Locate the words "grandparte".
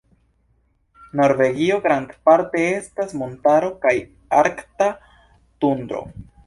1.83-2.65